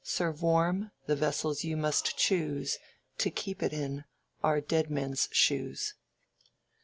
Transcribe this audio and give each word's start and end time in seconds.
Serve 0.03 0.41
warm: 0.41 0.89
the 1.05 1.15
vessels 1.15 1.63
you 1.63 1.77
must 1.77 2.17
choose 2.17 2.79
To 3.19 3.29
keep 3.29 3.61
it 3.61 3.71
in 3.71 4.05
are 4.43 4.59
dead 4.59 4.89
men's 4.89 5.29
shoes. 5.31 5.93